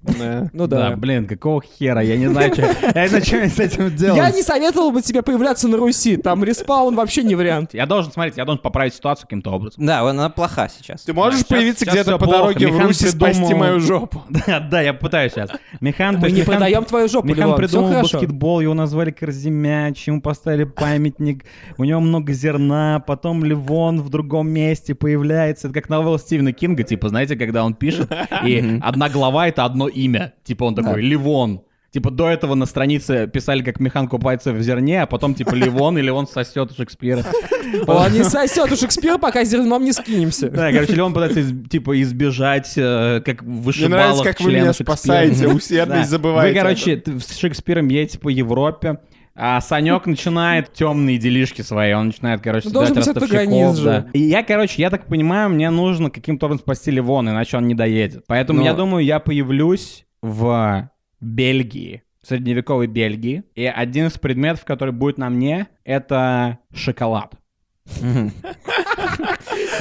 [0.53, 0.95] Ну Да, да.
[0.95, 2.01] блин, какого хера?
[2.01, 2.61] Я не знаю, что
[2.95, 4.17] я с этим делать.
[4.17, 7.73] Я не советовал бы тебе появляться на Руси, там респаун вообще не вариант.
[7.73, 9.85] Я должен, смотреть, я должен поправить ситуацию каким-то образом.
[9.85, 11.03] Да, она плоха сейчас.
[11.03, 14.23] Ты можешь появиться где-то по дороге в Руси спасти мою жопу?
[14.47, 15.51] Да, да, я пытаюсь сейчас.
[15.79, 21.45] Механ, Мы не продаем твою жопу, Механ придумал баскетбол, его назвали Корзимяч, ему поставили памятник,
[21.77, 25.67] у него много зерна, потом Ливон в другом месте появляется.
[25.67, 28.11] Это как новелла Стивена Кинга, типа, знаете, когда он пишет,
[28.43, 30.32] и одна глава— это одно имя.
[30.43, 31.61] Типа он такой, Ливон.
[31.91, 35.95] Типа до этого на странице писали, как Механ купается в зерне, а потом типа Ливон,
[35.99, 37.23] или он сосет у Шекспира.
[37.87, 40.49] Он не сосет у Шекспира, пока зерном не скинемся.
[40.49, 45.47] Да, короче, Ливон пытается типа избежать, э, как Мне вышибалов нравится, как вы меня спасаете,
[45.47, 46.17] усердность Да.
[46.17, 46.53] забываете.
[46.53, 48.97] Вы, короче, с Шекспиром едете по Европе,
[49.35, 53.83] а Санек начинает темные делишки свои, он начинает, короче, Ну, должен собирать быть ростовщиков, же.
[53.85, 54.07] да.
[54.13, 57.75] И я, короче, я так понимаю, мне нужно каким-то образом спасти Ливона, иначе он не
[57.75, 58.25] доедет.
[58.27, 58.65] Поэтому Ну.
[58.65, 65.17] я думаю, я появлюсь в Бельгии, в средневековой Бельгии, и один из предметов, который будет
[65.19, 67.35] на мне, это шоколад.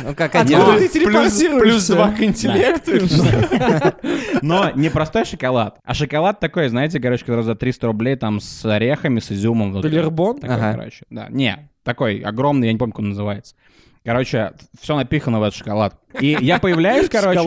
[0.04, 0.88] Ну как Откуда один.
[0.88, 1.60] ты Плюс, телепортируешься?
[1.60, 2.92] плюс два к интеллекту.
[4.42, 8.64] Но не простой шоколад, а шоколад такой, знаете, короче, который за 300 рублей там с
[8.64, 9.80] орехами, с изюмом.
[9.80, 10.40] Долербон?
[10.40, 10.72] Такой, Ага.
[10.72, 11.28] короче, да.
[11.30, 13.54] Не, Такой огромный, я не помню, как он называется.
[14.04, 15.94] Короче, все напихано в этот шоколад.
[16.20, 17.40] И я появляюсь, короче,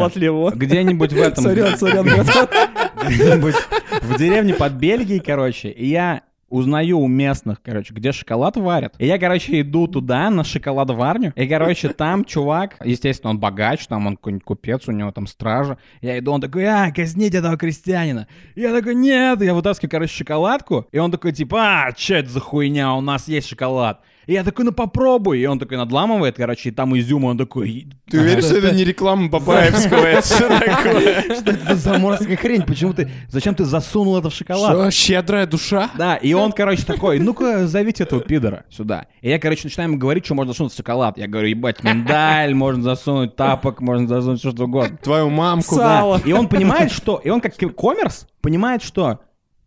[0.56, 1.44] где-нибудь в этом...
[1.44, 3.56] Сорян, сорян, где-нибудь
[4.02, 8.94] в деревне под Бельгией, короче, и я узнаю у местных, короче, где шоколад варят.
[8.98, 14.08] И я, короче, иду туда, на шоколадварню, и, короче, там чувак, естественно, он богач, там
[14.08, 15.78] он какой-нибудь купец, у него там стража.
[16.02, 18.28] Я иду, он такой, а, казните этого крестьянина.
[18.56, 22.40] Я такой, нет, я вытаскиваю, короче, шоколадку, и он такой, типа, а, что это за
[22.40, 24.02] хуйня, у нас есть шоколад.
[24.28, 25.40] И я такой, ну попробуй.
[25.40, 27.88] И он такой надламывает, короче, и там изюм, и он такой...
[28.10, 30.06] Ты уверен, что это не реклама Бабаевского?
[30.06, 31.22] Это что такое?
[31.36, 32.64] Что это за заморская хрень?
[32.64, 33.10] Почему ты...
[33.30, 34.72] Зачем ты засунул это в шоколад?
[34.72, 35.90] Что, щедрая душа?
[35.98, 39.08] Да, и он, короче, такой, ну-ка, зовите этого пидора сюда.
[39.22, 41.18] И я, короче, начинаю ему говорить, что можно засунуть в шоколад.
[41.18, 44.98] Я говорю, ебать, миндаль, можно засунуть тапок, можно засунуть все что угодно.
[44.98, 45.76] Твою мамку.
[45.76, 46.00] Да.
[46.00, 46.22] Сало.
[46.26, 47.22] И он понимает, что...
[47.24, 49.20] И он как коммерс понимает, что...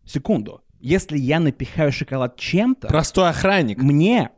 [0.05, 0.63] Секунду.
[0.81, 3.83] Если я напихаю шоколад чем-то, Простой охранник.
[3.83, 4.31] мне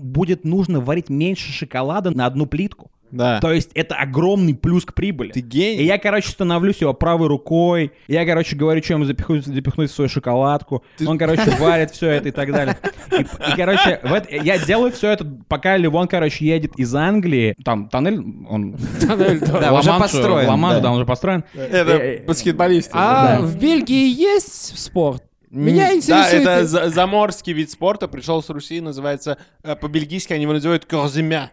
[0.00, 2.90] будет нужно варить меньше шоколада на одну плитку.
[3.10, 3.40] Да.
[3.40, 5.32] То есть это огромный плюс к прибыли.
[5.32, 5.84] Ты И гений.
[5.84, 7.92] я, короче, становлюсь его правой рукой.
[8.06, 10.84] Я, короче, говорю, что ему запихнуть, запихнуть в свою шоколадку.
[11.06, 12.76] Он, короче, варит все это и так далее.
[13.18, 17.54] И, и, короче, в это- я делаю все это, пока Ливон, короче, едет из Англии.
[17.64, 18.76] Там тоннель, он...
[19.08, 20.82] Да, уже построен, Ла-Маншу, да.
[20.82, 21.44] да, он уже построен.
[21.54, 22.90] Это баскетболист.
[22.92, 23.42] А Да.
[23.42, 25.22] в Бельгии есть спорт?
[25.50, 26.42] Меня Да, интересует...
[26.42, 31.52] это за- заморский вид спорта, пришел с Руси, называется, э, по-бельгийски они его называют корземя.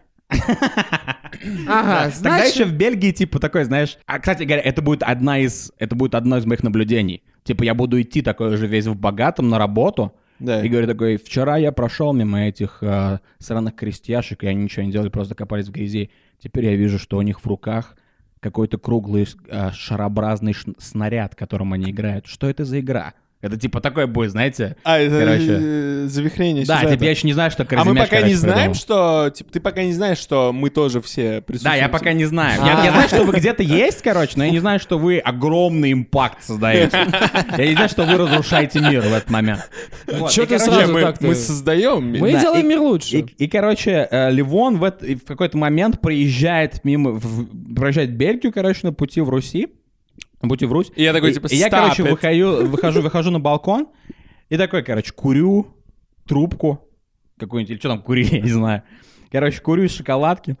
[1.68, 2.54] Ага, Тогда значит...
[2.54, 3.98] еще в Бельгии, типа, такой, знаешь...
[4.06, 5.72] А, кстати говоря, это будет одна из...
[5.78, 7.22] Это будет одно из моих наблюдений.
[7.44, 10.64] Типа, я буду идти такой же весь в богатом на работу, Да.
[10.64, 14.92] И говорю такой, вчера я прошел мимо этих э, сраных крестьяшек, и они ничего не
[14.92, 16.10] делали, просто копались в грязи.
[16.42, 17.96] Теперь я вижу, что у них в руках
[18.40, 22.26] какой-то круглый э, шарообразный ш- снаряд, которым они играют.
[22.26, 23.14] Что это за игра?
[23.42, 24.76] Это типа такое будет, знаете?
[24.82, 25.58] А, это Короче.
[25.60, 26.94] э, завихрение Да, сюжета.
[26.94, 28.74] типа я еще не знаю, что А мы пока короче, не знаем, придумал.
[28.74, 29.30] что...
[29.30, 31.76] Типа, ты пока не знаешь, что мы тоже все Да, присутствуем.
[31.78, 32.60] я пока не знаю.
[32.64, 35.92] Я, я знаю, что вы где-то есть, короче, но я не знаю, что вы огромный
[35.92, 36.96] импакт создаете.
[37.58, 39.70] Я не знаю, что вы разрушаете мир в этот момент.
[40.06, 41.26] Вот, Чё и, ты короче, сразу мы, так-то?
[41.26, 42.20] мы создаем мир.
[42.22, 43.18] Мы Да, делаем и- мир лучше.
[43.18, 48.50] И, и, короче, э, Ливон в, эт- в какой-то момент проезжает мимо, в- проезжает Бельгию,
[48.52, 49.68] короче, на пути в Руси,
[50.42, 50.90] на пути в Русь.
[50.94, 52.10] И я такой, типа, и я, «Stop короче, it».
[52.10, 53.88] выхожу, выхожу, выхожу на балкон
[54.48, 55.68] и такой, короче, курю
[56.26, 56.80] трубку
[57.38, 58.82] какую-нибудь, или что там курить, я не знаю.
[59.30, 60.56] Короче, курю из шоколадки.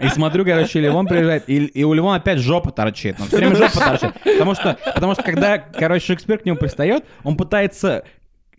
[0.00, 3.20] И смотрю, короче, Ливон приезжает, и, и у Ливона опять жопа торчит.
[3.20, 4.12] Он все время жопа торчит.
[4.24, 8.04] Потому что, потому что когда, короче, Шекспир к нему пристает, он пытается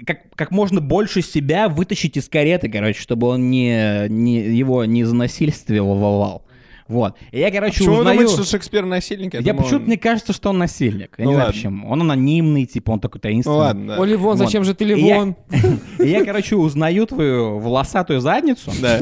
[0.06, 5.04] как, как можно больше себя вытащить из кареты, короче, чтобы он не, не его не
[5.04, 6.46] занасильствовал.
[6.88, 7.16] Вот.
[7.32, 8.18] И я, короче, Почему вы узнаю...
[8.20, 9.34] думаете, что Шекспир насильник?
[9.34, 11.16] Я думаю, почему-то он- мне кажется, что он насильник.
[11.18, 11.54] Я Ну не знаю ладно.
[11.62, 11.90] почему.
[11.90, 13.58] Он анонимный, типа, он такой Ну таинственный.
[13.58, 14.02] ладно, да.
[14.02, 14.46] О, Ливон, Вот.
[14.46, 15.36] зачем же ты я- Ливон?
[16.00, 18.72] И я, короче, узнаю твою волосатую задницу.
[18.82, 19.00] Да.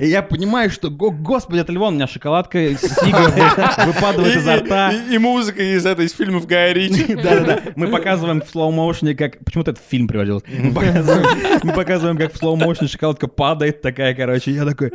[0.00, 2.76] И я понимаю, что, го- господи, это Ливон, у меня шоколадка вы-
[3.86, 4.92] выпадает изо рта.
[5.10, 7.14] И, музыка из этой из фильмов Гая Ричи.
[7.14, 7.60] Да-да-да.
[7.76, 9.38] Мы показываем в слоу-моушене, как...
[9.44, 10.44] Почему-то этот фильм приводился.
[10.50, 11.26] Мы показываем,
[11.62, 14.50] мы показываем, как в слоу-моушене шоколадка падает такая, короче.
[14.52, 14.90] Я такой...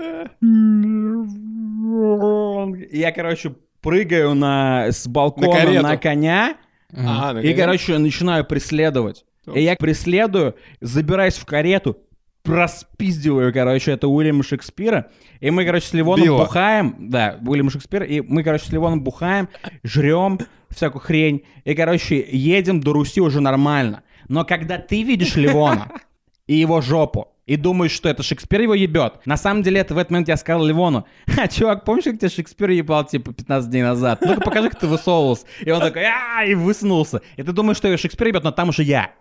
[2.91, 5.83] Я, короче, прыгаю на, с балкона карету.
[5.83, 6.57] на коня.
[6.93, 7.57] А, И, наконец.
[7.57, 9.25] короче, начинаю преследовать.
[9.53, 11.97] И я преследую, забираюсь в карету,
[12.41, 15.11] проспиздиваю, короче, это Уильяма Шекспира.
[15.39, 16.43] И мы, короче, с Ливоном Билла.
[16.45, 16.95] бухаем.
[16.99, 18.03] Да, Уильям Шекспир.
[18.03, 19.49] И мы, короче, с Ливоном бухаем,
[19.83, 21.43] жрем всякую хрень.
[21.63, 24.03] И, короче, едем до Руси уже нормально.
[24.27, 25.91] Но когда ты видишь Ливона
[26.47, 29.25] и его жопу, и думаешь, что это Шекспир его ебет.
[29.25, 31.05] На самом деле, это в этот момент я сказал Ливону,
[31.37, 34.21] а, чувак, помнишь, как тебя Шекспир ебал, типа, 15 дней назад?
[34.21, 35.45] Ну-ка покажи, как ты высовывался.
[35.61, 37.21] И он такой, а и высунулся.
[37.37, 39.11] И ты думаешь, что его Шекспир ебет, но там уже я.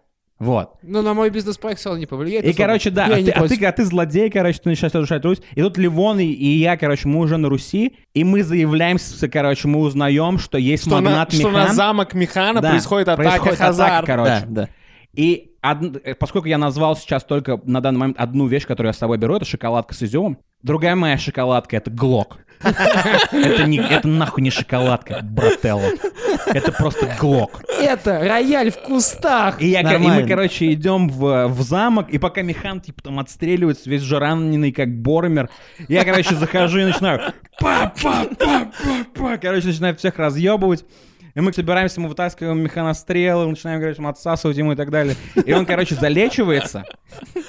[0.41, 0.73] Вот.
[0.83, 2.45] Ну, на мой бизнес-проект все равно не повлияет.
[2.45, 5.41] И, короче, да, а ты, а, ты, а ты злодей, короче, ты начинаешь разрушать Русь.
[5.55, 9.69] И тут Ливон и, и я, короче, мы уже на Руси, и мы заявляемся, короче,
[9.69, 11.75] мы узнаем, что есть Что на, магнат что на Михан.
[11.77, 13.93] замок Механа Да, происходит атака происходит Хазар.
[13.93, 14.47] атака, короче.
[14.49, 14.69] Да, да.
[15.15, 18.99] И од- поскольку я назвал сейчас только на данный момент одну вещь, которую я с
[18.99, 20.39] собой беру, это шоколадка с изюмом.
[20.63, 22.39] Другая моя шоколадка— это глок.
[22.63, 25.91] Это, не, это нахуй не шоколадка, брателло.
[26.47, 27.63] Это просто глок.
[27.81, 29.61] Это рояль в кустах.
[29.61, 33.91] И, я, и мы, короче, идем в, в замок, и пока механ, типа, там отстреливается,
[33.91, 35.51] весь же раненый, как Бормер,
[35.89, 37.21] я, короче, захожу и начинаю
[37.61, 40.85] па па па па па короче, начинаю всех разъебывать.
[41.35, 45.17] И мы собираемся, мы вытаскиваем механострелы, начинаем, говорить, отсасывать ему и так далее.
[45.45, 46.85] И он, короче, залечивается.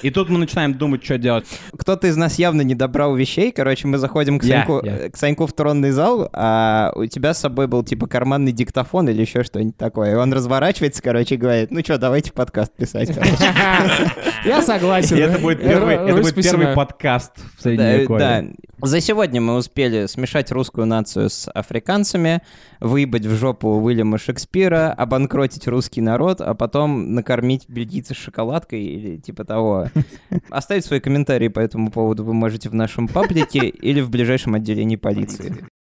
[0.02, 1.46] И тут мы начинаем думать, что делать.
[1.78, 3.52] Кто-то из нас явно не добрал вещей.
[3.52, 5.10] Короче, мы заходим к Я, Саньку, я.
[5.10, 9.20] к Саньку в тронный зал, а у тебя с собой был типа карманный диктофон или
[9.20, 10.12] еще что-нибудь такое.
[10.12, 13.14] И он разворачивается, короче, и говорит, ну что, давайте подкаст писать.
[13.14, 13.36] короче».
[14.44, 15.16] Я согласен.
[15.16, 16.74] Это будет первый, это Русь будет первый посевная.
[16.74, 18.18] подкаст в Средневековье.
[18.18, 18.44] да.
[18.82, 22.42] За сегодня мы успели смешать русскую нацию с африканцами,
[22.78, 29.44] выебать в жопу Уильяма Шекспира, обанкротить русский народ, а потом накормить бельгийцев шоколадкой или типа
[29.44, 29.86] того.
[30.50, 34.96] Оставить свои комментарии по этому поводу вы можете в нашем паблике или в ближайшем отделении
[34.96, 35.66] полиции.